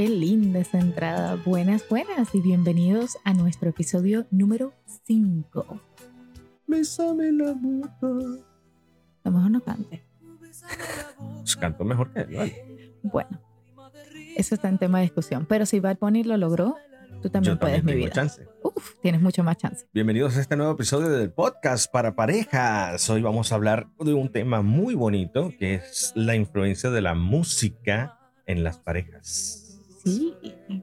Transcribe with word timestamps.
qué 0.00 0.08
linda 0.08 0.60
esa 0.60 0.78
entrada. 0.78 1.36
Buenas, 1.44 1.86
buenas 1.86 2.34
y 2.34 2.40
bienvenidos 2.40 3.18
a 3.22 3.34
nuestro 3.34 3.68
episodio 3.68 4.26
número 4.30 4.72
5. 5.04 5.78
Bésame 6.66 7.30
la 7.32 7.52
boca. 7.52 8.06
A 9.24 9.28
lo 9.28 9.30
mejor 9.30 9.50
no 9.50 9.60
cante. 9.60 10.02
Pues 11.34 11.54
canto 11.54 11.84
mejor 11.84 12.14
que 12.14 12.20
él, 12.20 12.34
¿vale? 12.34 12.94
Bueno, 13.02 13.42
eso 14.38 14.54
está 14.54 14.70
en 14.70 14.78
tema 14.78 15.00
de 15.00 15.02
discusión. 15.02 15.44
Pero 15.46 15.66
si 15.66 15.80
Bad 15.80 15.98
Bunny 16.00 16.24
lo 16.24 16.38
logró, 16.38 16.76
tú 17.20 17.28
también 17.28 17.56
Yo 17.56 17.60
puedes, 17.60 17.76
también 17.80 17.98
mi 17.98 18.04
vida. 18.04 18.14
chance. 18.14 18.48
Uf, 18.62 18.94
tienes 19.02 19.20
mucho 19.20 19.44
más 19.44 19.58
chance. 19.58 19.86
Bienvenidos 19.92 20.34
a 20.38 20.40
este 20.40 20.56
nuevo 20.56 20.72
episodio 20.72 21.10
del 21.10 21.30
podcast 21.30 21.92
para 21.92 22.16
parejas. 22.16 23.10
Hoy 23.10 23.20
vamos 23.20 23.52
a 23.52 23.56
hablar 23.56 23.90
de 23.98 24.14
un 24.14 24.32
tema 24.32 24.62
muy 24.62 24.94
bonito 24.94 25.52
que 25.58 25.74
es 25.74 26.14
la 26.16 26.36
influencia 26.36 26.88
de 26.88 27.02
la 27.02 27.14
música 27.14 28.18
en 28.46 28.64
las 28.64 28.78
parejas. 28.78 29.69
Sí, 30.02 30.34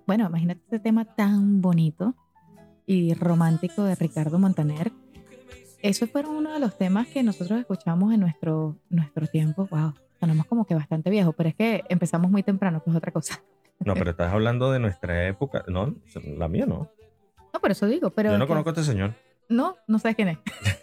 bueno, 0.06 0.28
imagínate 0.28 0.62
este 0.64 0.80
tema 0.80 1.06
tan 1.06 1.62
bonito 1.62 2.14
y 2.86 3.14
romántico 3.16 3.84
de 3.84 3.96
Ricardo 3.96 4.38
Montaner. 4.38 4.92
Eso 5.82 6.08
fue 6.08 6.22
uno 6.24 6.54
de 6.54 6.60
los 6.60 6.78
temas 6.78 7.08
que 7.08 7.24
nosotros 7.24 7.60
escuchamos 7.60 8.14
en 8.14 8.20
nuestro, 8.20 8.78
nuestro 8.90 9.28
tiempo. 9.28 9.68
Wow, 9.72 9.94
sonamos 10.20 10.46
como 10.46 10.66
que 10.66 10.76
bastante 10.76 11.10
viejos, 11.10 11.34
pero 11.36 11.50
es 11.50 11.56
que 11.56 11.84
empezamos 11.90 12.30
muy 12.30 12.44
temprano, 12.44 12.84
que 12.84 12.90
es 12.92 12.96
otra 12.96 13.12
cosa. 13.12 13.42
No, 13.80 13.94
pero 13.96 14.12
estás 14.12 14.32
hablando 14.32 14.72
de 14.72 14.80
nuestra 14.80 15.28
época. 15.28 15.64
No, 15.68 15.96
la 16.38 16.48
mía 16.48 16.66
no. 16.66 16.90
No, 17.54 17.60
por 17.60 17.72
eso 17.72 17.88
digo, 17.88 18.12
pero... 18.12 18.32
Yo 18.32 18.38
no 18.38 18.46
que- 18.46 18.50
conozco 18.50 18.70
a 18.70 18.74
este 18.74 18.84
señor. 18.84 19.16
No, 19.50 19.78
no 19.88 19.98
sabes 19.98 20.16
quién 20.16 20.28
es. 20.30 20.38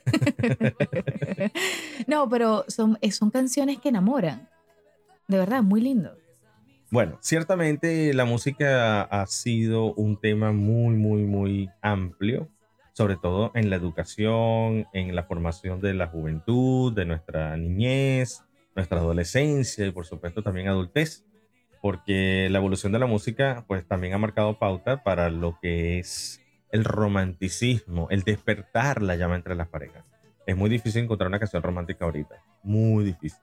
no, 2.06 2.28
pero 2.28 2.64
son, 2.68 2.98
son 3.10 3.30
canciones 3.30 3.78
que 3.78 3.90
enamoran. 3.90 4.48
De 5.28 5.38
verdad, 5.38 5.62
muy 5.62 5.80
lindo. 5.80 6.16
Bueno, 6.94 7.18
ciertamente 7.20 8.14
la 8.14 8.24
música 8.24 9.02
ha 9.02 9.26
sido 9.26 9.92
un 9.94 10.16
tema 10.16 10.52
muy, 10.52 10.94
muy, 10.94 11.24
muy 11.24 11.68
amplio, 11.82 12.48
sobre 12.92 13.16
todo 13.16 13.50
en 13.56 13.68
la 13.68 13.74
educación, 13.74 14.86
en 14.92 15.16
la 15.16 15.24
formación 15.24 15.80
de 15.80 15.92
la 15.92 16.06
juventud, 16.06 16.92
de 16.92 17.04
nuestra 17.04 17.56
niñez, 17.56 18.44
nuestra 18.76 19.00
adolescencia 19.00 19.84
y 19.84 19.90
por 19.90 20.06
supuesto 20.06 20.44
también 20.44 20.68
adultez, 20.68 21.24
porque 21.82 22.46
la 22.48 22.58
evolución 22.58 22.92
de 22.92 23.00
la 23.00 23.06
música 23.06 23.64
pues 23.66 23.84
también 23.84 24.14
ha 24.14 24.18
marcado 24.18 24.60
pauta 24.60 25.02
para 25.02 25.30
lo 25.30 25.58
que 25.60 25.98
es 25.98 26.40
el 26.70 26.84
romanticismo, 26.84 28.06
el 28.10 28.22
despertar 28.22 29.02
la 29.02 29.16
llama 29.16 29.34
entre 29.34 29.56
las 29.56 29.66
parejas. 29.66 30.04
Es 30.46 30.56
muy 30.56 30.70
difícil 30.70 31.02
encontrar 31.02 31.26
una 31.26 31.40
canción 31.40 31.60
romántica 31.60 32.04
ahorita, 32.04 32.36
muy 32.62 33.02
difícil. 33.02 33.40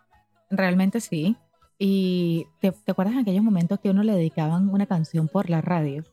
Realmente 0.49 1.01
sí. 1.01 1.35
Y 1.83 2.45
¿te, 2.59 2.71
te 2.71 2.91
acuerdas 2.91 3.15
en 3.15 3.21
aquellos 3.21 3.43
momentos 3.43 3.79
que 3.79 3.89
uno 3.89 4.03
le 4.03 4.13
dedicaban 4.13 4.69
una 4.69 4.85
canción 4.85 5.27
por 5.27 5.49
la 5.49 5.61
radio? 5.61 6.03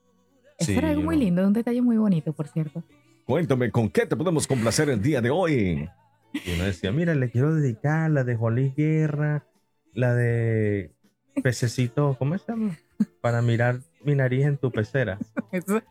Eso 0.58 0.72
Sí, 0.72 0.78
era 0.78 0.88
algo 0.88 1.02
muy 1.02 1.18
lindo, 1.18 1.46
un 1.46 1.52
detalle 1.52 1.82
muy 1.82 1.98
bonito, 1.98 2.32
por 2.32 2.48
cierto. 2.48 2.82
Cuéntame, 3.26 3.70
¿con 3.70 3.90
qué 3.90 4.06
te 4.06 4.16
podemos 4.16 4.46
complacer 4.46 4.88
el 4.88 5.02
día 5.02 5.20
de 5.20 5.28
hoy? 5.28 5.86
Y 6.32 6.54
uno 6.54 6.64
decía, 6.64 6.90
mira, 6.90 7.14
le 7.14 7.30
quiero 7.30 7.54
dedicar 7.54 8.10
la 8.10 8.24
de 8.24 8.34
Juan 8.34 8.54
Luis 8.54 8.74
Guerra, 8.74 9.44
la 9.92 10.14
de 10.14 10.94
Pececito, 11.42 12.16
¿cómo 12.18 12.38
se 12.38 12.50
llama? 12.50 12.74
Para 13.20 13.42
mirar 13.42 13.80
mi 14.02 14.14
nariz 14.14 14.46
en 14.46 14.56
tu 14.56 14.70
pecera. 14.72 15.18
Eso- 15.52 15.82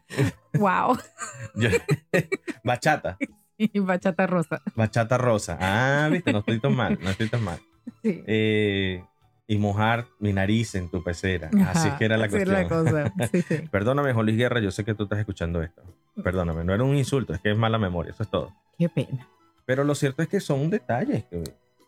wow. 0.56 0.97
Yo- 1.56 1.69
bachata, 2.64 3.17
y 3.59 3.78
bachata 3.78 4.25
rosa. 4.25 4.59
bachata 4.75 5.19
rosa. 5.19 5.56
Ah, 5.62 6.09
viste, 6.12 6.31
no 6.34 6.39
estoy 6.39 6.59
tan 6.59 6.75
mal, 6.75 6.97
no 7.00 7.12
estoy 7.12 7.30
tan 7.30 7.44
mal. 7.44 7.59
Sí. 8.02 8.23
Eh, 8.25 9.03
y 9.48 9.58
mojar 9.58 10.08
mi 10.20 10.34
nariz 10.34 10.76
en 10.76 10.90
tu 10.90 11.03
pecera. 11.03 11.50
Así 11.70 11.88
Ajá, 11.88 11.97
que 11.97 12.06
era 12.06 12.18
la 12.18 12.28
cuestión. 12.30 12.53
la 12.53 12.68
cosa. 12.68 13.13
Sí, 13.31 13.41
sí. 13.41 13.56
Perdóname, 13.72 14.13
Juan 14.13 14.25
Luis 14.25 14.38
Guerra, 14.38 14.59
yo 14.59 14.72
sé 14.72 14.84
que 14.84 14.94
tú 14.94 15.03
estás 15.03 15.19
escuchando 15.19 15.63
esto. 15.63 15.81
Perdóname, 16.22 16.63
no 16.63 16.74
era 16.74 16.84
un 16.84 16.96
insulto, 16.96 17.34
es 17.34 17.40
que 17.40 17.52
es 17.52 17.58
mala 17.58 17.78
memoria, 17.78 18.12
eso 18.12 18.24
es 18.24 18.30
todo. 18.30 18.53
Qué 18.78 18.90
pena. 18.90 19.28
Pero 19.66 19.84
lo 19.84 19.96
cierto 19.96 20.22
es 20.22 20.28
que 20.28 20.40
son 20.40 20.69
detalles 20.69 21.24
que 21.25 21.44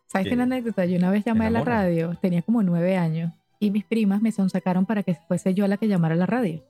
¿Sabes 0.07 0.27
qué 0.27 0.33
una 0.33 0.43
anécdota? 0.43 0.85
Yo 0.85 0.97
una 0.97 1.11
vez 1.11 1.23
llamé 1.23 1.45
a 1.45 1.49
la 1.51 1.63
radio, 1.63 2.17
tenía 2.19 2.41
como 2.41 2.63
nueve 2.63 2.97
años, 2.97 3.31
y 3.59 3.69
mis 3.69 3.83
primas 3.83 4.21
me 4.21 4.31
sonsacaron 4.31 4.85
para 4.85 5.03
que 5.03 5.13
fuese 5.27 5.53
yo 5.53 5.67
la 5.67 5.77
que 5.77 5.87
llamara 5.87 6.15
a 6.15 6.17
la 6.17 6.25
radio. 6.25 6.63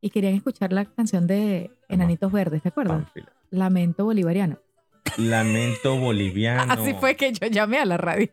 Y 0.00 0.10
querían 0.10 0.34
escuchar 0.34 0.72
la 0.72 0.84
canción 0.84 1.26
de 1.26 1.70
Enanitos 1.88 2.32
Verdes, 2.32 2.62
¿te 2.62 2.68
acuerdas? 2.68 3.04
Lamento 3.50 4.04
Bolivariano. 4.04 4.58
Lamento 5.16 5.98
boliviano. 5.98 6.62
Así 6.72 6.94
fue 6.94 7.16
que 7.16 7.32
yo 7.32 7.46
llamé 7.48 7.78
a 7.78 7.84
la 7.84 7.96
radio. 7.96 8.28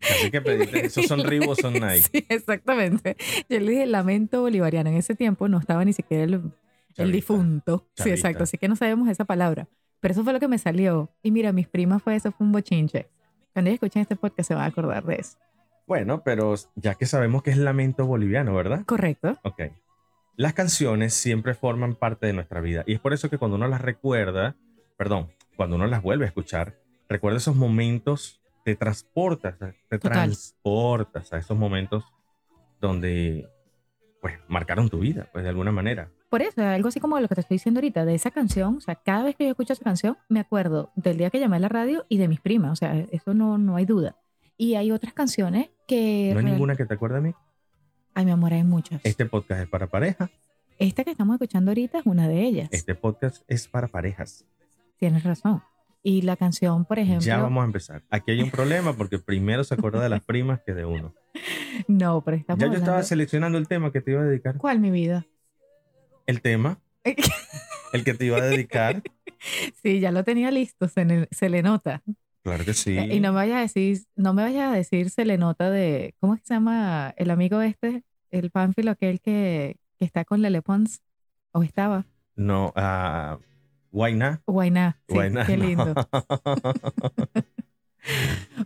Así 0.00 0.30
que 0.30 0.40
pediste, 0.42 0.86
¿esos 0.86 1.06
son 1.06 1.24
Reebok 1.24 1.60
son 1.60 1.72
Nike? 1.74 2.08
Sí, 2.12 2.26
exactamente. 2.28 3.16
Yo 3.48 3.60
le 3.60 3.70
dije 3.70 3.86
Lamento 3.86 4.40
Bolivariano. 4.40 4.90
En 4.90 4.96
ese 4.96 5.14
tiempo 5.14 5.48
no 5.48 5.58
estaba 5.58 5.84
ni 5.84 5.92
siquiera 5.92 6.24
el, 6.24 6.52
el 6.96 7.12
difunto. 7.12 7.86
Sí, 7.94 8.10
exacto. 8.10 8.44
Así 8.44 8.58
que 8.58 8.68
no 8.68 8.76
sabemos 8.76 9.08
esa 9.08 9.24
palabra. 9.24 9.68
Pero 10.00 10.12
eso 10.12 10.24
fue 10.24 10.32
lo 10.32 10.40
que 10.40 10.48
me 10.48 10.58
salió. 10.58 11.10
Y 11.22 11.30
mira, 11.30 11.52
mis 11.52 11.68
primas 11.68 12.02
fue 12.02 12.14
eso, 12.14 12.30
fue 12.32 12.46
un 12.46 12.52
bochinche. 12.52 13.08
Cuando 13.52 13.70
ellos 13.70 13.82
escuchen 13.82 14.02
este 14.02 14.16
podcast 14.16 14.48
se 14.48 14.54
van 14.54 14.64
a 14.64 14.66
acordar 14.66 15.04
de 15.04 15.16
eso. 15.16 15.36
Bueno, 15.86 16.22
pero 16.22 16.54
ya 16.76 16.94
que 16.94 17.06
sabemos 17.06 17.42
que 17.42 17.50
es 17.50 17.56
lamento 17.56 18.06
boliviano, 18.06 18.54
¿verdad? 18.54 18.84
Correcto. 18.84 19.38
Ok. 19.42 19.62
Las 20.36 20.52
canciones 20.52 21.14
siempre 21.14 21.54
forman 21.54 21.96
parte 21.96 22.26
de 22.26 22.32
nuestra 22.32 22.60
vida 22.60 22.84
y 22.86 22.92
es 22.92 23.00
por 23.00 23.12
eso 23.12 23.28
que 23.28 23.38
cuando 23.38 23.56
uno 23.56 23.66
las 23.66 23.80
recuerda, 23.80 24.54
perdón, 24.96 25.32
cuando 25.56 25.74
uno 25.76 25.86
las 25.86 26.02
vuelve 26.02 26.26
a 26.26 26.28
escuchar, 26.28 26.76
recuerda 27.08 27.38
esos 27.38 27.56
momentos, 27.56 28.37
te 28.68 28.76
transportas, 28.76 29.56
te 29.58 29.98
Total. 29.98 30.12
transportas 30.12 31.32
a 31.32 31.38
esos 31.38 31.56
momentos 31.56 32.04
donde, 32.82 33.48
pues, 34.20 34.34
marcaron 34.46 34.90
tu 34.90 34.98
vida, 34.98 35.28
pues, 35.32 35.42
de 35.44 35.48
alguna 35.48 35.72
manera. 35.72 36.10
Por 36.28 36.42
eso, 36.42 36.60
algo 36.62 36.88
así 36.88 37.00
como 37.00 37.18
lo 37.18 37.28
que 37.28 37.34
te 37.34 37.40
estoy 37.40 37.54
diciendo 37.54 37.78
ahorita, 37.78 38.04
de 38.04 38.14
esa 38.14 38.30
canción, 38.30 38.76
o 38.76 38.80
sea, 38.82 38.96
cada 38.96 39.24
vez 39.24 39.36
que 39.36 39.44
yo 39.44 39.50
escucho 39.50 39.72
esa 39.72 39.84
canción, 39.84 40.18
me 40.28 40.40
acuerdo 40.40 40.92
del 40.96 41.16
día 41.16 41.30
que 41.30 41.40
llamé 41.40 41.56
a 41.56 41.60
la 41.60 41.70
radio 41.70 42.04
y 42.10 42.18
de 42.18 42.28
mis 42.28 42.40
primas, 42.40 42.72
o 42.72 42.76
sea, 42.76 42.94
eso 43.10 43.32
no, 43.32 43.56
no 43.56 43.76
hay 43.76 43.86
duda. 43.86 44.18
Y 44.58 44.74
hay 44.74 44.90
otras 44.92 45.14
canciones 45.14 45.70
que... 45.86 46.30
¿No 46.34 46.40
hay 46.40 46.44
real- 46.44 46.52
ninguna 46.56 46.76
que 46.76 46.84
te 46.84 46.92
acuerde 46.92 47.18
a 47.18 47.20
mí? 47.22 47.32
Ay, 48.12 48.26
mi 48.26 48.32
amor, 48.32 48.52
hay 48.52 48.64
muchas. 48.64 49.00
Este 49.02 49.24
podcast 49.24 49.62
es 49.62 49.68
para 49.68 49.86
pareja. 49.86 50.28
Esta 50.78 51.04
que 51.04 51.12
estamos 51.12 51.34
escuchando 51.36 51.70
ahorita 51.70 52.00
es 52.00 52.06
una 52.06 52.28
de 52.28 52.42
ellas. 52.42 52.68
Este 52.70 52.94
podcast 52.94 53.42
es 53.48 53.66
para 53.66 53.88
parejas. 53.88 54.44
Tienes 54.98 55.24
razón. 55.24 55.62
Y 56.02 56.22
la 56.22 56.36
canción, 56.36 56.84
por 56.84 56.98
ejemplo... 56.98 57.24
Ya 57.26 57.38
vamos 57.38 57.62
a 57.62 57.66
empezar. 57.66 58.02
Aquí 58.10 58.30
hay 58.30 58.40
un 58.42 58.50
problema 58.50 58.92
porque 58.96 59.18
primero 59.18 59.64
se 59.64 59.74
acuerda 59.74 60.02
de 60.02 60.08
las 60.08 60.22
primas 60.24 60.60
que 60.64 60.74
de 60.74 60.84
uno. 60.84 61.14
No, 61.86 62.22
pero 62.24 62.36
estamos 62.36 62.60
Ya 62.60 62.66
yo 62.66 62.74
estaba 62.78 63.02
seleccionando 63.04 63.56
el 63.56 63.68
tema 63.68 63.92
que 63.92 64.00
te 64.00 64.10
iba 64.10 64.20
a 64.22 64.24
dedicar. 64.24 64.56
¿Cuál, 64.56 64.80
mi 64.80 64.90
vida? 64.90 65.26
El 66.26 66.42
tema, 66.42 66.80
el 67.92 68.04
que 68.04 68.14
te 68.14 68.24
iba 68.24 68.38
a 68.38 68.40
dedicar. 68.40 69.02
sí, 69.82 70.00
ya 70.00 70.10
lo 70.10 70.24
tenía 70.24 70.50
listo, 70.50 70.88
se, 70.88 71.04
le- 71.04 71.28
se 71.30 71.48
le 71.48 71.62
nota. 71.62 72.02
Claro 72.42 72.64
que 72.64 72.74
sí. 72.74 72.96
Y 72.98 73.20
no 73.20 73.30
me 73.32 73.36
vayas 73.36 73.58
a 73.58 73.60
decir, 73.60 73.98
no 74.16 74.34
me 74.34 74.42
vayas 74.42 74.72
a 74.72 74.74
decir 74.74 75.10
se 75.10 75.24
le 75.24 75.38
nota 75.38 75.70
de, 75.70 76.14
¿cómo 76.20 76.34
es 76.34 76.40
que 76.40 76.46
se 76.48 76.54
llama 76.54 77.14
el 77.16 77.30
amigo 77.30 77.60
este? 77.62 78.02
El 78.30 78.50
pánfilo 78.50 78.90
aquel 78.90 79.20
que, 79.20 79.76
que 79.98 80.04
está 80.04 80.24
con 80.24 80.42
Lele 80.42 80.62
Pons, 80.62 81.00
o 81.52 81.62
estaba, 81.62 82.06
No, 82.34 82.72
ah, 82.76 83.38
Guayna. 83.92 84.42
Guainá. 84.46 84.98
Sí, 85.08 85.14
Guayna, 85.14 85.46
qué 85.46 85.56
no. 85.56 85.64
lindo. 85.64 85.94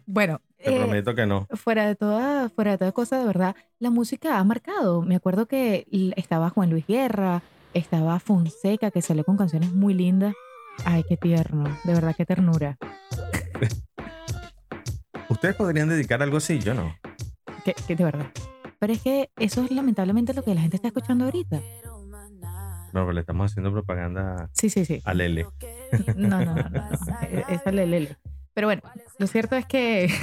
Bueno, 0.06 0.40
Te 0.58 0.74
eh, 0.74 0.78
prometo 0.78 1.14
que 1.14 1.26
no. 1.26 1.48
fuera 1.54 1.86
de 1.86 1.96
toda, 1.96 2.48
fuera 2.50 2.72
de 2.72 2.78
toda 2.78 2.92
cosa, 2.92 3.18
de 3.18 3.24
verdad, 3.26 3.56
la 3.80 3.90
música 3.90 4.38
ha 4.38 4.44
marcado. 4.44 5.02
Me 5.02 5.16
acuerdo 5.16 5.46
que 5.46 5.86
estaba 6.16 6.50
Juan 6.50 6.70
Luis 6.70 6.86
Guerra, 6.86 7.42
estaba 7.74 8.20
Fonseca, 8.20 8.90
que 8.90 9.02
salió 9.02 9.24
con 9.24 9.36
canciones 9.36 9.72
muy 9.72 9.94
lindas. 9.94 10.34
Ay, 10.84 11.02
qué 11.08 11.16
tierno, 11.16 11.64
de 11.84 11.94
verdad, 11.94 12.14
qué 12.16 12.24
ternura. 12.24 12.78
Ustedes 15.28 15.56
podrían 15.56 15.88
dedicar 15.88 16.22
algo 16.22 16.36
así, 16.36 16.58
yo 16.60 16.74
no. 16.74 16.94
Qué, 17.64 17.74
qué 17.86 17.96
de 17.96 18.04
verdad. 18.04 18.26
Pero 18.78 18.92
es 18.92 19.00
que 19.02 19.30
eso 19.36 19.64
es 19.64 19.70
lamentablemente 19.70 20.34
lo 20.34 20.42
que 20.44 20.54
la 20.54 20.60
gente 20.60 20.76
está 20.76 20.88
escuchando 20.88 21.24
ahorita. 21.24 21.60
No, 22.92 23.00
pero 23.00 23.12
le 23.12 23.20
estamos 23.20 23.50
haciendo 23.50 23.72
propaganda 23.72 24.48
Sí, 24.52 24.70
sí, 24.70 24.84
sí. 24.84 25.00
a 25.04 25.14
Lele. 25.14 25.46
No, 26.16 26.44
no, 26.44 26.54
no, 26.54 26.68
no. 26.70 26.90
es 27.48 27.72
Lele. 27.72 28.16
Pero 28.54 28.66
bueno, 28.66 28.82
lo 29.18 29.26
cierto 29.26 29.56
es 29.56 29.66
que. 29.66 30.12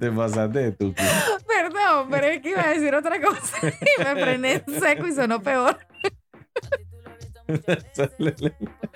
Te 0.00 0.10
pasaste 0.10 0.58
de 0.58 0.72
tu. 0.72 0.92
Perdón, 0.92 2.08
pero 2.10 2.26
es 2.26 2.42
que 2.42 2.50
iba 2.50 2.62
a 2.62 2.70
decir 2.70 2.92
otra 2.94 3.20
cosa 3.20 3.56
y 3.62 4.02
me 4.02 4.14
frené 4.20 4.64
en 4.66 4.80
seco 4.80 5.06
y 5.06 5.12
sonó 5.12 5.40
peor. 5.42 5.78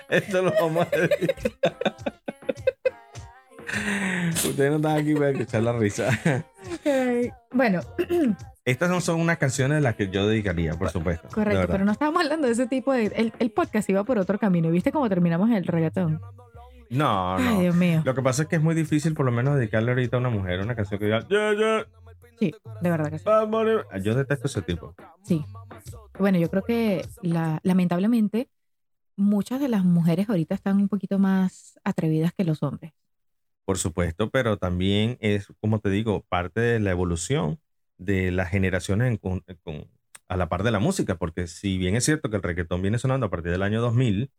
Esto 0.09 0.41
lo 0.41 0.51
vamos 0.59 0.87
a 0.91 0.95
editar. 0.95 1.35
Ustedes 4.33 4.69
no 4.71 4.77
están 4.77 4.97
aquí 4.97 5.13
para 5.13 5.29
escuchar 5.31 5.63
la 5.63 5.73
risa. 5.73 6.09
Bueno, 7.51 7.81
Estas 8.65 8.89
no 8.89 8.99
son 8.99 9.21
unas 9.21 9.37
canciones 9.37 9.81
las 9.81 9.95
que 9.95 10.09
yo 10.09 10.27
dedicaría, 10.27 10.73
por 10.73 10.89
supuesto. 10.89 11.29
correcto, 11.29 11.67
pero 11.69 11.85
no 11.85 11.93
estábamos 11.93 12.23
hablando 12.23 12.47
de 12.47 12.53
ese 12.53 12.67
tipo 12.67 12.91
de. 12.91 13.05
El, 13.05 13.33
el 13.39 13.51
podcast 13.51 13.89
iba 13.89 14.03
por 14.03 14.17
otro 14.17 14.37
camino. 14.37 14.69
¿Viste 14.69 14.91
cómo 14.91 15.07
terminamos 15.07 15.49
el 15.51 15.63
reggaetón? 15.63 16.19
No, 16.89 17.37
Ay, 17.37 17.43
no. 17.45 17.61
Dios 17.61 17.75
mío. 17.75 18.01
Lo 18.03 18.13
que 18.13 18.21
pasa 18.21 18.43
es 18.43 18.49
que 18.49 18.57
es 18.57 18.61
muy 18.61 18.75
difícil, 18.75 19.13
por 19.13 19.25
lo 19.25 19.31
menos, 19.31 19.55
dedicarle 19.55 19.91
ahorita 19.91 20.17
a 20.17 20.19
una 20.19 20.29
mujer 20.29 20.59
una 20.59 20.75
canción 20.75 20.99
que 20.99 21.05
diga, 21.05 21.25
yeah, 21.29 21.53
yeah, 21.53 21.87
Sí, 22.39 22.53
de 22.81 22.89
verdad 22.89 23.09
que 23.09 23.19
sí. 23.19 23.25
Yo 24.03 24.15
detesto 24.15 24.47
ese 24.47 24.61
tipo. 24.61 24.93
Sí. 25.23 25.45
Bueno, 26.19 26.37
yo 26.37 26.49
creo 26.49 26.63
que 26.63 27.05
la, 27.21 27.59
lamentablemente 27.63 28.49
muchas 29.15 29.59
de 29.59 29.67
las 29.69 29.83
mujeres 29.83 30.29
ahorita 30.29 30.55
están 30.55 30.77
un 30.77 30.89
poquito 30.89 31.19
más 31.19 31.79
atrevidas 31.83 32.33
que 32.33 32.43
los 32.43 32.61
hombres. 32.63 32.93
Por 33.67 33.77
supuesto, 33.77 34.29
pero 34.29 34.55
también 34.55 35.17
es, 35.19 35.47
como 35.59 35.79
te 35.79 35.89
digo, 35.89 36.23
parte 36.29 36.61
de 36.61 36.79
la 36.79 36.91
evolución 36.91 37.59
de 37.97 38.31
las 38.31 38.49
generaciones 38.49 39.19
a 40.29 40.37
la 40.37 40.47
par 40.47 40.63
de 40.63 40.71
la 40.71 40.79
música, 40.79 41.15
porque 41.15 41.47
si 41.47 41.77
bien 41.77 41.97
es 41.97 42.05
cierto 42.05 42.29
que 42.29 42.37
el 42.37 42.43
reggaetón 42.43 42.81
viene 42.81 42.97
sonando 42.97 43.25
a 43.25 43.29
partir 43.29 43.51
del 43.51 43.63
año 43.63 43.81
2000, 43.81 44.31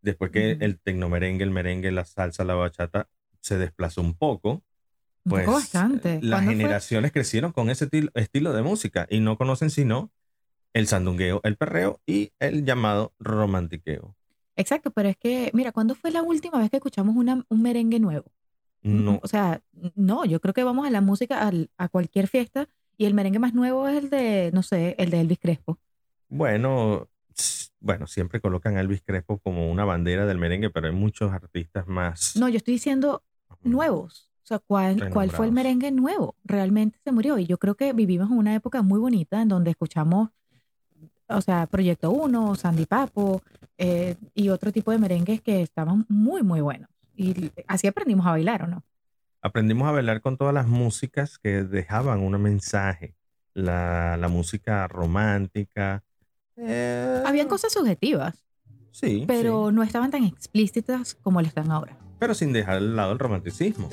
después 0.00 0.30
que 0.30 0.58
el 0.60 0.78
tecnomerengue, 0.78 1.42
el 1.42 1.50
merengue, 1.50 1.90
la 1.90 2.04
salsa, 2.04 2.44
la 2.44 2.54
bachata 2.54 3.08
se 3.40 3.58
desplazó 3.58 4.00
un 4.00 4.14
poco, 4.14 4.62
pues 5.24 5.44
bastante. 5.44 6.20
las 6.22 6.44
generaciones 6.44 7.10
crecieron 7.10 7.50
con 7.50 7.68
ese 7.68 7.88
estilo 8.14 8.52
de 8.52 8.62
música 8.62 9.08
y 9.10 9.18
no 9.18 9.36
conocen 9.36 9.70
sino 9.70 10.12
el 10.72 10.86
sandungueo, 10.86 11.40
el 11.42 11.56
perreo 11.56 12.00
y 12.06 12.30
el 12.38 12.64
llamado 12.64 13.12
romantiqueo. 13.18 14.14
Exacto, 14.54 14.92
pero 14.92 15.08
es 15.08 15.16
que, 15.16 15.50
mira, 15.52 15.72
¿cuándo 15.72 15.96
fue 15.96 16.12
la 16.12 16.22
última 16.22 16.60
vez 16.60 16.70
que 16.70 16.76
escuchamos 16.76 17.16
una, 17.16 17.44
un 17.48 17.60
merengue 17.60 17.98
nuevo? 17.98 18.30
No. 18.82 19.20
O 19.22 19.28
sea, 19.28 19.62
no, 19.94 20.24
yo 20.24 20.40
creo 20.40 20.54
que 20.54 20.64
vamos 20.64 20.86
a 20.86 20.90
la 20.90 21.00
música, 21.00 21.50
a 21.76 21.88
cualquier 21.88 22.26
fiesta, 22.26 22.68
y 22.96 23.06
el 23.06 23.14
merengue 23.14 23.38
más 23.38 23.54
nuevo 23.54 23.88
es 23.88 24.02
el 24.02 24.10
de, 24.10 24.50
no 24.52 24.62
sé, 24.62 24.94
el 24.98 25.10
de 25.10 25.20
Elvis 25.20 25.38
Crespo. 25.38 25.78
Bueno, 26.28 27.08
bueno, 27.80 28.06
siempre 28.06 28.40
colocan 28.40 28.76
a 28.76 28.80
Elvis 28.80 29.02
Crespo 29.02 29.38
como 29.38 29.70
una 29.70 29.84
bandera 29.84 30.26
del 30.26 30.38
merengue, 30.38 30.70
pero 30.70 30.86
hay 30.86 30.94
muchos 30.94 31.32
artistas 31.32 31.86
más. 31.86 32.36
No, 32.36 32.48
yo 32.48 32.56
estoy 32.56 32.74
diciendo 32.74 33.22
nuevos. 33.62 34.30
O 34.44 34.46
sea, 34.46 34.58
¿cuál, 34.58 35.10
¿cuál 35.10 35.30
fue 35.30 35.46
el 35.46 35.52
merengue 35.52 35.90
nuevo? 35.90 36.34
Realmente 36.44 36.98
se 37.04 37.12
murió. 37.12 37.38
Y 37.38 37.46
yo 37.46 37.58
creo 37.58 37.76
que 37.76 37.92
vivimos 37.92 38.30
en 38.30 38.38
una 38.38 38.54
época 38.54 38.82
muy 38.82 38.98
bonita 38.98 39.40
en 39.40 39.48
donde 39.48 39.70
escuchamos, 39.70 40.30
o 41.28 41.40
sea, 41.40 41.66
Proyecto 41.66 42.10
1, 42.10 42.56
Sandy 42.56 42.86
Papo 42.86 43.42
eh, 43.78 44.16
y 44.34 44.48
otro 44.48 44.72
tipo 44.72 44.90
de 44.90 44.98
merengues 44.98 45.40
que 45.40 45.62
estaban 45.62 46.04
muy, 46.08 46.42
muy 46.42 46.60
buenos. 46.60 46.88
Y 47.16 47.50
así 47.66 47.86
aprendimos 47.86 48.26
a 48.26 48.30
bailar, 48.30 48.62
¿o 48.62 48.66
no? 48.66 48.84
Aprendimos 49.40 49.88
a 49.88 49.92
bailar 49.92 50.20
con 50.20 50.36
todas 50.36 50.54
las 50.54 50.66
músicas 50.66 51.38
que 51.38 51.64
dejaban 51.64 52.20
un 52.20 52.40
mensaje. 52.40 53.14
La, 53.54 54.16
la 54.16 54.28
música 54.28 54.88
romántica. 54.88 56.02
Eh, 56.56 57.22
Habían 57.26 57.48
cosas 57.48 57.72
subjetivas. 57.72 58.42
Sí. 58.92 59.24
Pero 59.26 59.72
no 59.72 59.82
estaban 59.82 60.10
tan 60.10 60.24
explícitas 60.24 61.14
como 61.14 61.40
lo 61.40 61.48
están 61.48 61.70
ahora 61.70 61.98
pero 62.22 62.34
sin 62.34 62.52
dejar 62.52 62.76
al 62.76 62.94
lado 62.94 63.10
el 63.10 63.18
romanticismo. 63.18 63.88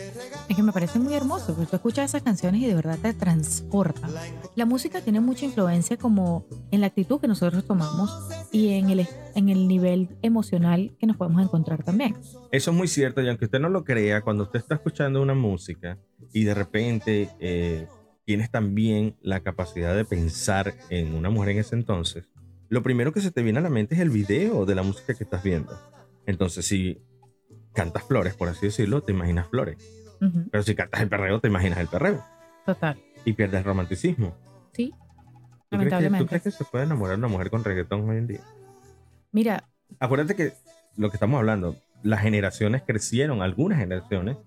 Es 0.47 0.55
que 0.55 0.61
me 0.61 0.71
parece 0.71 0.99
muy 0.99 1.15
hermoso, 1.15 1.55
porque 1.55 1.65
tú 1.65 1.77
escuchas 1.77 2.11
esas 2.11 2.21
canciones 2.21 2.61
y 2.61 2.67
de 2.67 2.75
verdad 2.75 2.99
te 3.01 3.11
transporta. 3.15 4.07
La 4.55 4.67
música 4.67 5.01
tiene 5.01 5.19
mucha 5.19 5.45
influencia 5.45 5.97
como 5.97 6.45
en 6.69 6.81
la 6.81 6.85
actitud 6.85 7.19
que 7.19 7.27
nosotros 7.27 7.65
tomamos 7.65 8.29
y 8.51 8.73
en 8.73 8.91
el, 8.91 9.07
en 9.33 9.49
el 9.49 9.67
nivel 9.67 10.09
emocional 10.21 10.95
que 10.99 11.07
nos 11.07 11.17
podemos 11.17 11.41
encontrar 11.41 11.81
también. 11.83 12.17
Eso 12.51 12.69
es 12.69 12.77
muy 12.77 12.87
cierto, 12.87 13.19
y 13.23 13.29
aunque 13.29 13.45
usted 13.45 13.59
no 13.59 13.67
lo 13.67 13.83
crea, 13.83 14.21
cuando 14.21 14.43
usted 14.43 14.59
está 14.59 14.75
escuchando 14.75 15.23
una 15.23 15.33
música 15.33 15.97
y 16.31 16.43
de 16.43 16.53
repente 16.53 17.31
eh, 17.39 17.87
tienes 18.25 18.51
también 18.51 19.15
la 19.23 19.39
capacidad 19.39 19.95
de 19.95 20.05
pensar 20.05 20.75
en 20.91 21.15
una 21.15 21.31
mujer 21.31 21.49
en 21.49 21.57
ese 21.61 21.73
entonces, 21.73 22.25
lo 22.67 22.83
primero 22.83 23.11
que 23.11 23.21
se 23.21 23.31
te 23.31 23.41
viene 23.41 23.57
a 23.57 23.63
la 23.63 23.71
mente 23.71 23.95
es 23.95 24.01
el 24.01 24.11
video 24.11 24.67
de 24.67 24.75
la 24.75 24.83
música 24.83 25.15
que 25.15 25.23
estás 25.23 25.41
viendo. 25.41 25.75
Entonces, 26.27 26.67
si 26.67 27.01
cantas 27.73 28.03
flores, 28.03 28.33
por 28.35 28.49
así 28.49 28.67
decirlo, 28.67 29.01
te 29.01 29.11
imaginas 29.11 29.47
flores. 29.47 29.77
Pero 30.51 30.63
si 30.63 30.75
cantas 30.75 31.01
el 31.01 31.09
perreo, 31.09 31.39
te 31.39 31.47
imaginas 31.47 31.79
el 31.79 31.87
perreo. 31.87 32.23
Total. 32.65 33.01
Y 33.23 33.33
pierdes 33.33 33.63
romanticismo. 33.63 34.35
Sí. 34.73 34.93
¿Tú 35.69 35.77
lamentablemente. 35.77 36.27
Crees 36.27 36.43
que, 36.43 36.49
¿Tú 36.49 36.49
crees 36.49 36.57
que 36.57 36.63
se 36.63 36.69
puede 36.69 36.83
enamorar 36.85 37.17
una 37.17 37.27
mujer 37.27 37.49
con 37.49 37.63
reggaetón 37.63 38.09
hoy 38.09 38.17
en 38.17 38.27
día? 38.27 38.41
Mira. 39.31 39.69
Acuérdate 39.99 40.35
que 40.35 40.53
lo 40.97 41.09
que 41.09 41.15
estamos 41.15 41.37
hablando, 41.37 41.77
las 42.03 42.21
generaciones 42.21 42.83
crecieron, 42.85 43.41
algunas 43.41 43.79
generaciones, 43.79 44.37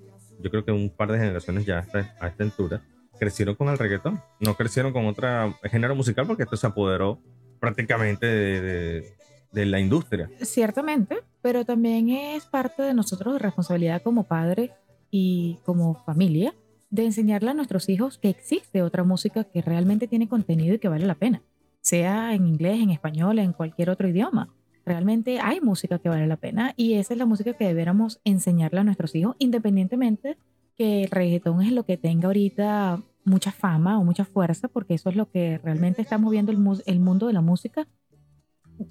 yo 0.41 0.51
creo 0.51 0.65
que 0.65 0.73
un 0.73 0.91
par 0.91 1.11
de 1.11 1.19
generaciones 1.19 1.65
ya 1.65 1.79
a 1.79 1.81
esta, 1.81 2.17
a 2.21 2.29
esta 2.29 2.45
altura, 2.45 2.83
crecieron 3.19 3.55
con 3.55 3.69
el 3.69 3.79
reggaetón. 3.79 4.21
No 4.41 4.55
crecieron 4.57 4.93
con 4.93 5.07
otro 5.07 5.57
género 5.65 5.95
musical 5.95 6.27
porque 6.27 6.43
esto 6.43 6.57
se 6.57 6.67
apoderó 6.67 7.21
prácticamente 7.61 8.27
de, 8.27 8.61
de 8.61 9.17
la 9.53 9.81
industria. 9.81 10.31
Ciertamente, 10.41 11.19
pero 11.43 11.65
también 11.65 12.09
es 12.09 12.47
parte 12.47 12.83
de 12.83 12.95
nosotros 12.95 13.35
de 13.35 13.39
responsabilidad 13.39 14.03
como 14.03 14.25
padres 14.25 14.71
y 15.11 15.59
como 15.65 15.95
familia 16.05 16.55
de 16.91 17.05
enseñarle 17.05 17.51
a 17.51 17.55
nuestros 17.55 17.89
hijos 17.89 18.19
que 18.19 18.29
existe 18.29 18.83
otra 18.83 19.05
música 19.05 19.45
que 19.45 19.63
realmente 19.63 20.09
tiene 20.09 20.29
contenido 20.29 20.75
y 20.75 20.79
que 20.79 20.89
vale 20.89 21.07
la 21.07 21.15
pena, 21.15 21.43
sea 21.81 22.35
en 22.35 22.47
inglés, 22.47 22.81
en 22.81 22.91
español, 22.91 23.39
en 23.39 23.53
cualquier 23.53 23.91
otro 23.91 24.09
idioma. 24.09 24.55
Realmente 24.85 25.39
hay 25.41 25.61
música 25.61 25.99
que 25.99 26.09
vale 26.09 26.27
la 26.27 26.37
pena 26.37 26.75
y 26.77 26.95
esa 26.95 27.15
es 27.15 27.19
la 27.19 27.27
música 27.27 27.55
que 27.55 27.67
deberíamos 27.67 28.21
enseñarle 28.25 28.81
a 28.81 28.85
nuestros 28.85 29.15
hijos, 29.15 29.37
independientemente 29.39 30.37
que 30.77 31.05
el 31.05 31.11
reggaetón 31.11 31.63
es 31.63 31.73
lo 31.73 31.85
que 31.85 31.97
tenga 31.97 32.27
ahorita 32.27 33.03
mucha 33.25 33.53
fama 33.53 33.99
o 33.99 34.05
mucha 34.05 34.25
fuerza, 34.25 34.69
porque 34.69 34.95
eso 34.95 35.09
es 35.09 35.17
lo 35.17 35.31
que 35.31 35.59
realmente 35.59 36.03
está 36.03 36.19
moviendo 36.19 36.53
el 36.53 37.01
mundo 37.01 37.27
de 37.27 37.33
la 37.33 37.41
música 37.41 37.87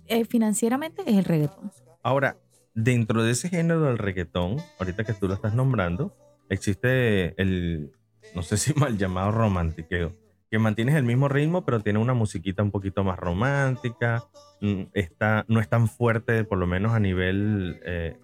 eh, 0.08 0.26
financieramente 0.26 1.04
es 1.06 1.18
el 1.18 1.26
reggaetón. 1.26 1.72
Ahora, 2.04 2.38
dentro 2.74 3.24
de 3.24 3.32
ese 3.32 3.50
género 3.50 3.82
del 3.82 3.98
reggaetón, 3.98 4.58
ahorita 4.80 5.04
que 5.04 5.14
tú 5.14 5.28
lo 5.28 5.34
estás 5.34 5.54
nombrando, 5.54 6.16
existe 6.50 7.40
el, 7.42 7.92
no 8.36 8.44
sé 8.44 8.58
si 8.58 8.74
mal 8.74 8.98
llamado 8.98 9.32
romantiqueo, 9.32 10.16
que 10.50 10.60
mantienes 10.60 10.96
el 10.96 11.04
mismo 11.04 11.30
ritmo, 11.30 11.64
pero 11.64 11.80
tiene 11.80 12.00
una 12.00 12.14
musiquita 12.14 12.62
un 12.62 12.72
poquito 12.72 13.04
más 13.06 13.18
romántica, 13.18 14.26
mm, 14.60 14.82
está, 14.94 15.46
no 15.48 15.62
es 15.62 15.70
tan 15.70 15.88
fuerte, 15.88 16.44
por 16.44 16.58
lo 16.58 16.68
menos 16.68 16.92
a 16.92 17.00
nivel 17.00 17.80
eh, 17.86 18.18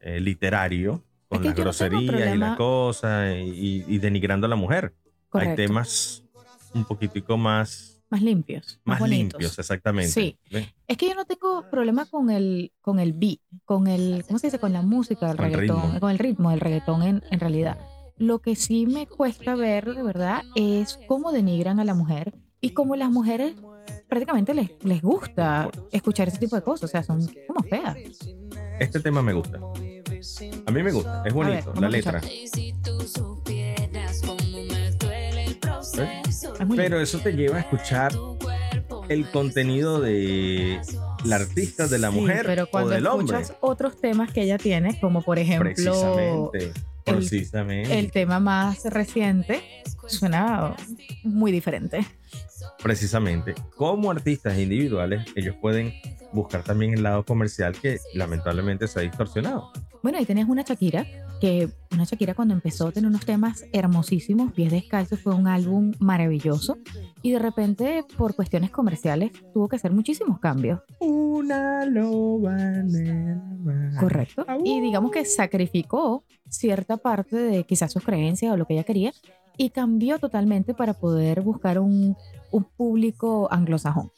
eh, 0.00 0.20
literario, 0.20 1.02
con 1.28 1.42
las 1.42 1.54
groserías 1.54 2.34
y 2.34 2.38
la 2.38 2.56
cosa, 2.56 3.32
y, 3.34 3.98
denigrando 3.98 4.46
a 4.46 4.50
la 4.50 4.56
mujer. 4.56 4.92
Hay 5.32 5.56
temas 5.56 6.24
un 6.74 6.84
poquitico 6.84 7.38
más 7.38 7.91
más 8.12 8.20
limpios. 8.20 8.78
Más, 8.84 9.00
limpios, 9.08 9.58
exactamente. 9.58 10.12
Sí. 10.12 10.38
Es 10.86 10.98
que 10.98 11.08
yo 11.08 11.14
no 11.14 11.24
tengo 11.24 11.64
problema 11.70 12.04
con 12.04 12.28
el, 12.28 12.70
con 12.82 13.00
el 13.00 13.14
beat, 13.14 13.38
con 13.64 13.86
el, 13.86 14.22
¿cómo 14.26 14.38
se 14.38 14.48
dice? 14.48 14.58
Con 14.58 14.74
la 14.74 14.82
música 14.82 15.28
del 15.28 15.38
reggaetón, 15.38 15.98
con 15.98 16.10
el 16.10 16.18
ritmo 16.18 16.50
del 16.50 16.60
reggaetón 16.60 17.02
en, 17.04 17.22
en 17.30 17.40
realidad. 17.40 17.78
Lo 18.18 18.40
que 18.40 18.54
sí 18.54 18.86
me 18.86 19.06
cuesta 19.06 19.54
ver, 19.54 19.94
de 19.94 20.02
verdad, 20.02 20.42
es 20.54 20.98
cómo 21.08 21.32
denigran 21.32 21.80
a 21.80 21.84
la 21.84 21.94
mujer 21.94 22.34
y 22.60 22.70
cómo 22.70 22.96
las 22.96 23.10
mujeres 23.10 23.54
prácticamente 24.08 24.52
les, 24.52 24.70
les 24.84 25.00
gusta 25.00 25.70
escuchar 25.90 26.28
ese 26.28 26.36
tipo 26.36 26.54
de 26.54 26.62
cosas. 26.62 26.90
O 26.90 26.92
sea, 26.92 27.02
son 27.02 27.26
como 27.46 27.62
feas. 27.62 27.96
Este 28.78 29.00
tema 29.00 29.22
me 29.22 29.32
gusta. 29.32 29.58
A 30.66 30.70
mí 30.70 30.82
me 30.82 30.92
gusta, 30.92 31.22
es 31.24 31.32
bonito, 31.32 31.72
la 31.80 31.88
letra. 31.88 32.20
Pero 36.76 37.00
eso 37.00 37.18
te 37.18 37.32
lleva 37.32 37.58
a 37.58 37.60
escuchar 37.60 38.12
el 39.08 39.30
contenido 39.30 40.00
de 40.00 40.80
la 41.24 41.36
artista, 41.36 41.86
de 41.86 41.98
la 41.98 42.10
mujer 42.10 42.44
pero 42.46 42.66
cuando 42.66 42.90
o 42.90 42.94
del 42.94 43.06
escuchas 43.06 43.54
otros 43.60 44.00
temas 44.00 44.32
que 44.32 44.42
ella 44.42 44.58
tiene, 44.58 44.98
como 45.00 45.22
por 45.22 45.38
ejemplo 45.38 45.64
precisamente, 45.64 46.72
El, 47.98 48.10
tema 48.12 48.40
más 48.40 48.84
reciente, 48.84 49.62
suena 50.06 50.76
muy 51.24 51.52
diferente. 51.52 52.06
Precisamente, 52.82 53.54
como 53.76 54.10
artistas 54.10 54.58
individuales, 54.58 55.24
ellos 55.34 55.56
pueden 55.60 55.92
buscar 56.32 56.62
también 56.62 56.94
el 56.94 57.02
lado 57.02 57.24
comercial 57.24 57.74
que 57.80 57.98
lamentablemente 58.14 58.88
se 58.88 59.00
ha 59.00 59.02
distorsionado. 59.02 59.70
Bueno, 60.02 60.18
ahí 60.18 60.26
tenías 60.26 60.48
una 60.48 60.62
Shakira 60.62 61.06
que 61.40 61.68
una 61.92 62.04
Shakira 62.04 62.34
cuando 62.34 62.54
empezó 62.54 62.90
tenía 62.92 63.08
unos 63.08 63.24
temas 63.24 63.64
hermosísimos, 63.72 64.52
Pies 64.52 64.70
Descalzos 64.70 65.20
fue 65.20 65.34
un 65.34 65.46
álbum 65.46 65.92
maravilloso 66.00 66.78
y 67.20 67.32
de 67.32 67.38
repente 67.38 68.04
por 68.16 68.34
cuestiones 68.34 68.70
comerciales 68.70 69.32
tuvo 69.52 69.68
que 69.68 69.76
hacer 69.76 69.92
muchísimos 69.92 70.38
cambios. 70.38 70.80
Una 71.00 71.84
loba 71.84 72.56
Correcto. 73.98 74.44
Y 74.64 74.80
digamos 74.80 75.10
que 75.12 75.24
sacrificó 75.24 76.24
cierta 76.48 76.96
parte 76.96 77.36
de 77.36 77.64
quizás 77.64 77.92
sus 77.92 78.04
creencias 78.04 78.52
o 78.52 78.56
lo 78.56 78.66
que 78.66 78.74
ella 78.74 78.84
quería 78.84 79.12
y 79.56 79.70
cambió 79.70 80.18
totalmente 80.18 80.74
para 80.74 80.94
poder 80.94 81.42
buscar 81.42 81.78
un, 81.78 82.16
un 82.52 82.64
público 82.64 83.48
anglosajón. 83.50 84.12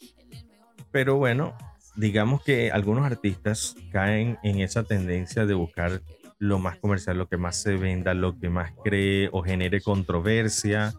Pero 0.91 1.17
bueno, 1.17 1.55
digamos 1.97 2.43
que 2.43 2.71
algunos 2.71 3.05
artistas 3.05 3.77
caen 3.91 4.39
en 4.43 4.61
esa 4.61 4.85
tendencia 4.85 5.47
de 5.47 5.55
buscar 5.55 6.03
lo 6.39 6.59
más 6.59 6.77
comercial, 6.77 7.17
lo 7.17 7.29
que 7.29 7.37
más 7.37 7.57
se 7.57 7.77
venda, 7.77 8.13
lo 8.13 8.39
que 8.39 8.51
más 8.51 8.73
cree 8.85 9.29
o 9.33 9.43
genere 9.43 9.81
controversia. 9.81 10.93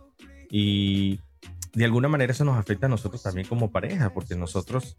Y 0.50 1.20
de 1.74 1.86
alguna 1.86 2.08
manera 2.08 2.32
eso 2.32 2.46
nos 2.46 2.58
afecta 2.58 2.88
a 2.88 2.90
nosotros 2.90 3.22
también 3.22 3.48
como 3.48 3.72
pareja, 3.72 4.12
porque 4.12 4.36
nosotros 4.36 4.98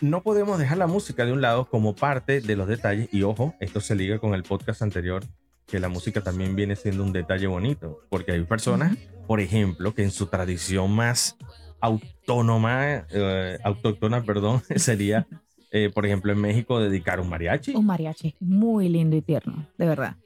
no 0.00 0.22
podemos 0.22 0.58
dejar 0.58 0.78
la 0.78 0.86
música 0.86 1.24
de 1.24 1.32
un 1.32 1.40
lado 1.40 1.66
como 1.66 1.94
parte 1.94 2.40
de 2.40 2.56
los 2.56 2.68
detalles. 2.68 3.08
Y 3.12 3.22
ojo, 3.22 3.54
esto 3.60 3.80
se 3.80 3.94
liga 3.94 4.18
con 4.18 4.34
el 4.34 4.42
podcast 4.42 4.82
anterior 4.82 5.24
que 5.74 5.80
la 5.80 5.88
música 5.88 6.20
también 6.20 6.54
viene 6.54 6.76
siendo 6.76 7.02
un 7.02 7.12
detalle 7.12 7.48
bonito, 7.48 7.98
porque 8.08 8.30
hay 8.30 8.44
personas, 8.44 8.96
por 9.26 9.40
ejemplo, 9.40 9.92
que 9.92 10.04
en 10.04 10.12
su 10.12 10.28
tradición 10.28 10.92
más 10.92 11.36
autónoma, 11.80 13.04
eh, 13.10 13.58
autóctona, 13.64 14.22
perdón, 14.22 14.62
sería, 14.76 15.26
eh, 15.72 15.90
por 15.92 16.06
ejemplo, 16.06 16.30
en 16.30 16.38
México 16.38 16.78
dedicar 16.78 17.18
un 17.18 17.28
mariachi. 17.28 17.74
Un 17.74 17.86
mariachi, 17.86 18.36
muy 18.38 18.88
lindo 18.88 19.16
y 19.16 19.22
tierno, 19.22 19.66
de 19.76 19.86
verdad. 19.88 20.16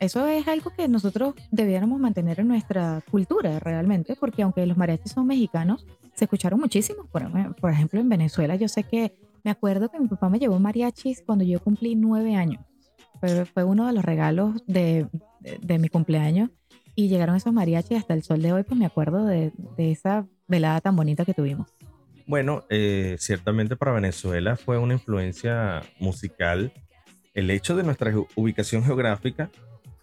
Eso 0.00 0.26
es 0.26 0.48
algo 0.48 0.72
que 0.76 0.88
nosotros 0.88 1.36
debiéramos 1.52 2.00
mantener 2.00 2.40
en 2.40 2.48
nuestra 2.48 3.00
cultura 3.12 3.60
realmente, 3.60 4.16
porque 4.18 4.42
aunque 4.42 4.66
los 4.66 4.76
mariachis 4.76 5.12
son 5.12 5.28
mexicanos, 5.28 5.86
se 6.14 6.24
escucharon 6.24 6.58
muchísimos. 6.58 7.06
Por, 7.06 7.54
por 7.54 7.70
ejemplo, 7.70 8.00
en 8.00 8.08
Venezuela 8.08 8.56
yo 8.56 8.66
sé 8.66 8.82
que 8.82 9.12
me 9.44 9.52
acuerdo 9.52 9.88
que 9.88 10.00
mi 10.00 10.08
papá 10.08 10.28
me 10.28 10.40
llevó 10.40 10.58
mariachis 10.58 11.22
cuando 11.24 11.44
yo 11.44 11.60
cumplí 11.60 11.94
nueve 11.94 12.34
años. 12.34 12.67
Fue, 13.20 13.44
fue 13.46 13.64
uno 13.64 13.86
de 13.86 13.92
los 13.92 14.04
regalos 14.04 14.62
de, 14.66 15.06
de, 15.60 15.78
mi 15.78 15.88
cumpleaños 15.88 16.50
y 16.94 17.08
llegaron 17.08 17.36
esos 17.36 17.52
mariachis 17.52 17.98
hasta 17.98 18.14
el 18.14 18.22
sol 18.22 18.42
de 18.42 18.52
hoy, 18.52 18.62
pues 18.62 18.78
me 18.78 18.86
acuerdo 18.86 19.24
de, 19.24 19.52
de 19.76 19.90
esa 19.90 20.26
velada 20.46 20.80
tan 20.80 20.96
bonita 20.96 21.24
que 21.24 21.34
tuvimos. 21.34 21.68
Bueno, 22.26 22.64
eh, 22.68 23.16
ciertamente 23.18 23.76
para 23.76 23.92
Venezuela 23.92 24.56
fue 24.56 24.78
una 24.78 24.94
influencia 24.94 25.82
musical. 25.98 26.72
El 27.32 27.50
hecho 27.50 27.74
de 27.74 27.84
nuestra 27.84 28.12
ubicación 28.34 28.84
geográfica 28.84 29.50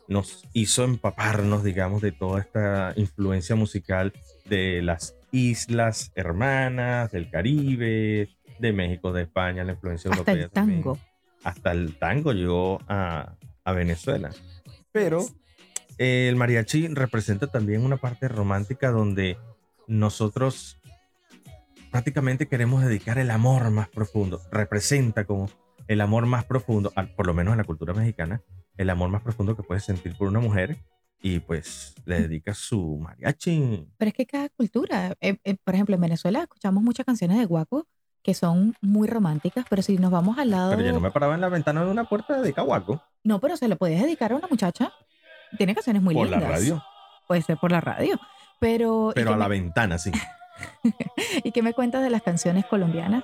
nos 0.07 0.43
hizo 0.53 0.83
empaparnos, 0.83 1.63
digamos, 1.63 2.01
de 2.01 2.11
toda 2.11 2.41
esta 2.41 2.93
influencia 2.95 3.55
musical 3.55 4.13
de 4.49 4.81
las 4.81 5.15
islas 5.31 6.11
hermanas, 6.15 7.11
del 7.11 7.29
Caribe, 7.29 8.29
de 8.59 8.73
México, 8.73 9.11
de 9.11 9.23
España, 9.23 9.63
la 9.63 9.73
influencia 9.73 10.09
Hasta 10.09 10.31
europea. 10.31 10.45
el 10.45 10.51
tango. 10.51 10.97
Hasta 11.45 11.71
el 11.71 11.97
tango 11.97 12.33
llegó 12.33 12.81
a, 12.89 13.35
a 13.63 13.71
Venezuela. 13.71 14.31
Pero 14.91 15.25
eh, 15.97 16.27
el 16.27 16.35
mariachi 16.35 16.87
representa 16.87 17.47
también 17.47 17.85
una 17.85 17.97
parte 17.97 18.27
romántica 18.27 18.91
donde 18.91 19.37
nosotros 19.87 20.79
prácticamente 21.91 22.47
queremos 22.47 22.83
dedicar 22.83 23.17
el 23.17 23.31
amor 23.31 23.69
más 23.71 23.87
profundo. 23.87 24.41
Representa 24.51 25.25
como 25.25 25.49
el 25.87 26.01
amor 26.01 26.25
más 26.25 26.43
profundo, 26.45 26.91
por 27.15 27.27
lo 27.27 27.33
menos 27.33 27.53
en 27.53 27.59
la 27.59 27.63
cultura 27.63 27.93
mexicana, 27.93 28.41
el 28.75 28.89
amor 28.89 29.09
más 29.09 29.21
profundo 29.21 29.55
que 29.55 29.63
puedes 29.63 29.83
sentir 29.83 30.17
por 30.17 30.27
una 30.27 30.39
mujer 30.39 30.77
y 31.21 31.39
pues 31.39 31.95
le 32.05 32.21
dedica 32.21 32.53
su 32.53 32.97
mariachi. 32.97 33.87
Pero 33.97 34.09
es 34.09 34.15
que 34.15 34.25
cada 34.25 34.49
cultura, 34.49 35.15
eh, 35.21 35.37
eh, 35.43 35.55
por 35.63 35.73
ejemplo, 35.73 35.95
en 35.95 36.01
Venezuela 36.01 36.41
escuchamos 36.41 36.83
muchas 36.83 37.05
canciones 37.05 37.37
de 37.37 37.45
guaco 37.45 37.87
que 38.25 38.33
son 38.33 38.75
muy 38.81 39.07
románticas, 39.07 39.65
pero 39.69 39.83
si 39.83 39.99
nos 39.99 40.09
vamos 40.09 40.39
al 40.39 40.49
lado... 40.49 40.71
Pero 40.71 40.81
yo 40.81 40.93
no 40.93 40.99
me 40.99 41.11
paraba 41.11 41.35
en 41.35 41.41
la 41.41 41.49
ventana 41.49 41.85
de 41.85 41.91
una 41.91 42.05
puerta 42.05 42.41
de 42.41 42.53
Cahuaco. 42.53 43.03
No, 43.23 43.39
pero 43.39 43.55
se 43.55 43.67
lo 43.67 43.75
podías 43.75 44.01
dedicar 44.01 44.31
a 44.31 44.35
una 44.35 44.47
muchacha. 44.47 44.91
Tiene 45.59 45.75
canciones 45.75 46.01
muy 46.01 46.15
por 46.15 46.23
lindas. 46.23 46.41
Por 46.41 46.49
la 46.49 46.55
radio. 46.57 46.83
Puede 47.27 47.43
ser 47.43 47.57
por 47.57 47.71
la 47.71 47.81
radio. 47.81 48.19
Pero, 48.59 49.11
pero 49.13 49.33
a 49.33 49.37
la 49.37 49.47
ventana, 49.47 49.99
sí. 49.99 50.11
¿Y 51.43 51.51
qué 51.51 51.61
me 51.61 51.73
cuentas 51.73 52.01
de 52.01 52.09
las 52.09 52.23
canciones 52.23 52.65
colombianas? 52.65 53.23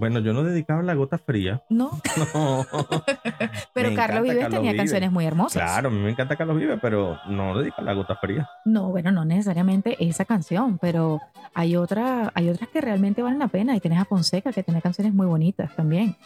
Bueno, 0.00 0.20
yo 0.20 0.32
no 0.32 0.42
dedicaba 0.42 0.82
la 0.82 0.94
gota 0.94 1.18
fría. 1.18 1.62
No. 1.70 1.90
no. 2.34 2.66
pero 3.74 3.94
Carlos 3.94 4.22
Vives 4.22 4.38
Carlos 4.38 4.58
tenía 4.58 4.72
Vives. 4.72 4.76
canciones 4.76 5.12
muy 5.12 5.26
hermosas. 5.26 5.62
Claro, 5.62 5.88
a 5.88 5.92
mí 5.92 5.98
me 5.98 6.10
encanta 6.10 6.36
Carlos 6.36 6.56
Vives, 6.56 6.78
pero 6.80 7.18
no 7.28 7.58
dedica 7.58 7.82
la 7.82 7.92
gota 7.92 8.16
fría. 8.16 8.48
No, 8.64 8.88
bueno, 8.88 9.12
no 9.12 9.24
necesariamente 9.24 9.96
esa 10.02 10.24
canción, 10.24 10.78
pero 10.78 11.20
hay, 11.54 11.76
otra, 11.76 12.32
hay 12.34 12.48
otras 12.48 12.68
que 12.70 12.80
realmente 12.80 13.22
valen 13.22 13.38
la 13.38 13.48
pena. 13.48 13.76
Y 13.76 13.80
tienes 13.80 14.00
a 14.00 14.04
Fonseca, 14.06 14.52
que 14.52 14.62
tiene 14.62 14.80
canciones 14.80 15.12
muy 15.12 15.26
bonitas 15.26 15.74
también. 15.76 16.16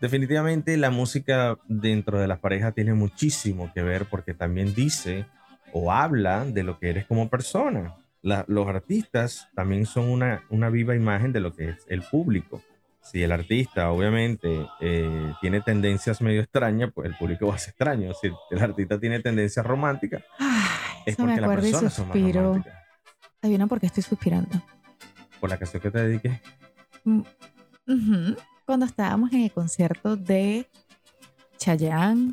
Definitivamente 0.00 0.76
la 0.76 0.90
música 0.90 1.58
dentro 1.66 2.20
de 2.20 2.28
las 2.28 2.38
parejas 2.38 2.74
tiene 2.74 2.94
muchísimo 2.94 3.72
que 3.74 3.82
ver 3.82 4.06
porque 4.06 4.32
también 4.34 4.74
dice 4.74 5.26
o 5.72 5.90
habla 5.90 6.44
de 6.44 6.62
lo 6.62 6.78
que 6.78 6.90
eres 6.90 7.06
como 7.06 7.28
persona. 7.28 7.94
La, 8.24 8.46
los 8.48 8.66
artistas 8.66 9.50
también 9.54 9.84
son 9.84 10.08
una, 10.08 10.44
una 10.48 10.70
viva 10.70 10.96
imagen 10.96 11.30
de 11.30 11.40
lo 11.40 11.54
que 11.54 11.68
es 11.68 11.84
el 11.88 12.00
público. 12.00 12.62
Si 13.02 13.22
el 13.22 13.32
artista 13.32 13.90
obviamente 13.90 14.66
eh, 14.80 15.34
tiene 15.42 15.60
tendencias 15.60 16.22
medio 16.22 16.40
extrañas, 16.40 16.90
pues 16.94 17.06
el 17.06 17.14
público 17.18 17.46
va 17.48 17.56
a 17.56 17.58
ser 17.58 17.70
extraño. 17.72 18.14
Si 18.14 18.32
el 18.50 18.62
artista 18.62 18.98
tiene 18.98 19.20
tendencias 19.20 19.64
románticas, 19.66 20.24
Ay, 20.38 21.02
es 21.04 21.16
porque 21.16 21.34
y 21.34 21.38
personas 21.38 21.92
son 21.92 22.08
más 22.08 22.34
románticas. 22.34 22.78
Adivina 23.42 23.66
por 23.66 23.78
qué 23.78 23.86
estoy 23.86 24.02
suspirando. 24.02 24.62
Por 25.38 25.50
la 25.50 25.58
canción 25.58 25.82
que 25.82 25.90
te 25.90 25.98
dediqué. 25.98 26.40
Mm. 27.04 28.32
Cuando 28.64 28.86
estábamos 28.86 29.30
en 29.34 29.42
el 29.42 29.52
concierto 29.52 30.16
de 30.16 30.66
Chayanne 31.58 32.32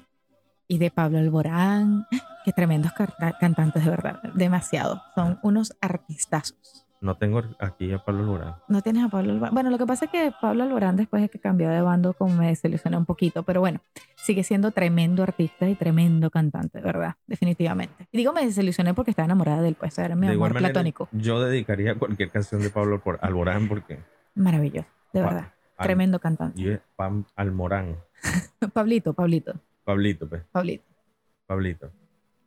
y 0.69 0.77
de 0.77 0.89
Pablo 0.89 1.17
Alborán, 1.17 2.05
qué 2.45 2.51
tremendos 2.53 2.91
canta- 2.93 3.37
cantantes 3.39 3.83
de 3.83 3.89
verdad, 3.89 4.21
demasiado. 4.35 5.01
Son 5.15 5.39
unos 5.43 5.75
artistazos. 5.81 6.85
No 7.01 7.17
tengo 7.17 7.41
aquí 7.59 7.91
a 7.91 7.97
Pablo 8.05 8.21
Alborán. 8.21 8.55
No 8.67 8.81
tienes 8.83 9.03
a 9.03 9.09
Pablo 9.09 9.31
Alborán. 9.31 9.53
Bueno, 9.55 9.71
lo 9.71 9.79
que 9.79 9.87
pasa 9.87 10.05
es 10.05 10.11
que 10.11 10.31
Pablo 10.39 10.61
Alborán 10.61 10.95
después 10.97 11.23
de 11.23 11.29
que 11.29 11.39
cambió 11.39 11.67
de 11.69 11.81
bando 11.81 12.13
como 12.13 12.35
me 12.35 12.47
desilusionó 12.47 12.99
un 12.99 13.05
poquito, 13.07 13.41
pero 13.41 13.59
bueno, 13.59 13.79
sigue 14.17 14.43
siendo 14.43 14.69
tremendo 14.69 15.23
artista 15.23 15.67
y 15.67 15.73
tremendo 15.73 16.29
cantante, 16.29 16.77
de 16.77 16.83
verdad, 16.85 17.15
definitivamente. 17.25 18.07
Y 18.11 18.17
digo 18.19 18.33
me 18.33 18.45
desilusioné 18.45 18.93
porque 18.93 19.09
estaba 19.09 19.25
enamorada 19.25 19.63
de 19.63 19.69
él, 19.69 19.75
pues 19.79 19.97
era 19.97 20.15
mi 20.15 20.27
de 20.27 20.33
amor 20.33 20.53
manera, 20.53 20.71
platónico. 20.73 21.09
yo 21.11 21.39
dedicaría 21.41 21.95
cualquier 21.95 22.29
canción 22.29 22.61
de 22.61 22.69
Pablo 22.69 23.01
Alborán 23.21 23.67
porque 23.67 23.99
Maravilloso, 24.35 24.87
de 25.11 25.21
Pa- 25.21 25.25
verdad. 25.27 25.51
Al- 25.77 25.85
Tremendo 25.87 26.19
cantante. 26.19 26.61
y 26.61 26.69
es 26.69 26.81
Pam 26.95 27.25
Almorán. 27.35 27.95
Pablito, 28.73 29.13
Pablito, 29.13 29.55
Pablito, 29.83 30.29
pues, 30.29 30.43
Pablito. 30.51 30.83
Pablito. 31.47 31.91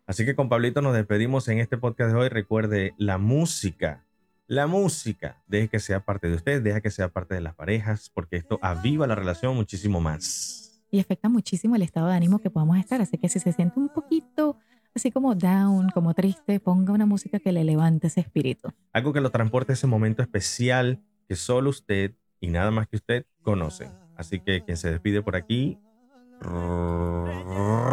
Así 0.06 0.24
que 0.24 0.34
con 0.34 0.48
Pablito 0.48 0.82
nos 0.82 0.94
despedimos 0.94 1.48
en 1.48 1.58
este 1.60 1.78
podcast 1.78 2.12
de 2.12 2.18
hoy. 2.20 2.28
Recuerde, 2.28 2.94
la 2.98 3.16
música, 3.18 4.04
la 4.46 4.66
música, 4.66 5.42
deje 5.46 5.68
que 5.68 5.80
sea 5.80 6.04
parte 6.04 6.28
de 6.28 6.34
usted, 6.36 6.62
deja 6.62 6.80
que 6.80 6.90
sea 6.90 7.08
parte 7.08 7.34
de 7.34 7.40
las 7.40 7.54
parejas, 7.54 8.10
porque 8.12 8.36
esto 8.36 8.58
aviva 8.60 9.06
la 9.06 9.14
relación 9.14 9.54
muchísimo 9.56 10.00
más. 10.00 10.60
y 10.90 11.00
afecta 11.00 11.28
muchísimo 11.28 11.74
el 11.74 11.82
estado 11.82 12.06
de 12.08 12.14
ánimo 12.14 12.38
que 12.38 12.50
podamos 12.50 12.78
estar. 12.78 13.00
Así 13.00 13.18
que 13.18 13.28
si 13.28 13.40
se 13.40 13.52
siente 13.52 13.80
un 13.80 13.88
poquito 13.88 14.56
así 14.94 15.10
como 15.10 15.34
down, 15.34 15.88
como 15.90 16.14
triste, 16.14 16.60
ponga 16.60 16.92
una 16.92 17.04
música 17.06 17.40
que 17.40 17.50
le 17.50 17.64
levante 17.64 18.06
ese 18.06 18.20
espíritu. 18.20 18.68
Algo 18.92 19.12
que 19.12 19.20
lo 19.20 19.30
transporte 19.30 19.72
a 19.72 19.74
ese 19.74 19.88
momento 19.88 20.22
especial 20.22 21.02
que 21.26 21.34
solo 21.34 21.70
usted 21.70 22.12
y 22.38 22.46
nada 22.48 22.70
más 22.70 22.86
que 22.86 22.96
usted 22.96 23.26
conoce. 23.42 23.90
Así 24.16 24.38
que 24.38 24.62
quien 24.62 24.76
se 24.76 24.90
despide 24.90 25.20
por 25.22 25.34
aquí, 25.34 25.80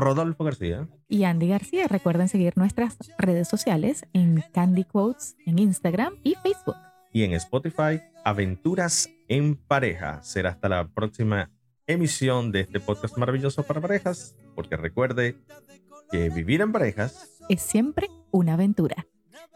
Rodolfo 0.02 0.44
García. 0.44 0.88
Y 1.08 1.24
Andy 1.24 1.48
García, 1.48 1.88
recuerden 1.88 2.28
seguir 2.28 2.54
nuestras 2.58 2.98
redes 3.18 3.48
sociales 3.48 4.06
en 4.14 4.44
Candy 4.52 4.84
Quotes 4.84 5.36
en 5.46 5.60
Instagram 5.60 6.16
y 6.24 6.36
Facebook. 6.36 6.76
y 7.14 7.24
en 7.24 7.34
Spotify, 7.34 8.02
Aventuras 8.26 9.10
en 9.28 9.56
Pareja. 9.56 10.22
Será 10.24 10.50
hasta 10.52 10.70
la 10.70 10.88
próxima 10.88 11.50
emisión 11.88 12.52
de 12.52 12.62
este 12.62 12.80
podcast 12.80 13.18
maravilloso 13.18 13.64
para 13.64 13.82
parejas, 13.82 14.36
porque 14.56 14.78
recuerde 14.78 15.38
que 16.12 16.30
vivir 16.30 16.62
en 16.62 16.72
parejas. 16.72 17.30
Es 17.50 17.62
siempre 17.62 18.08
una 18.32 18.54
aventura. 18.54 19.08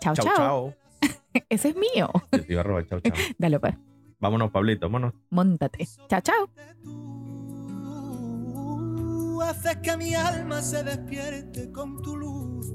Chao, 0.02 0.14
Chao. 0.16 0.74
Ese 1.50 1.70
es 1.70 1.76
mío. 1.76 2.10
Yo 2.32 2.44
te 2.46 2.52
iba 2.54 2.62
a 2.62 2.64
robar, 2.64 2.86
chao, 2.88 3.00
chao. 3.00 3.14
Dale 3.38 3.60
pues, 3.60 3.76
Vámonos, 4.20 4.52
Pablito, 4.52 4.88
vámonos. 4.88 5.14
montate. 5.30 5.88
Chao, 6.10 6.22
chao. 6.22 7.15
Haces 9.42 9.78
que 9.78 9.98
mi 9.98 10.16
alma 10.16 10.62
se 10.62 10.84
despierte 10.84 11.72
con 11.72 12.02
tu 12.02 12.16
luz. 12.18 12.68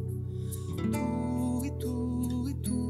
Tú 0.92 1.64
y 1.64 1.78
tú 1.78 2.48
y 2.48 2.54
tú. 2.62 2.80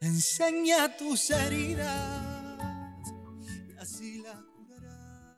Enseña 0.00 0.96
tus 0.96 1.30
heridas 1.30 2.58
y 3.68 3.76
así 3.78 4.22
las 4.22 4.36
curarás. 4.36 5.32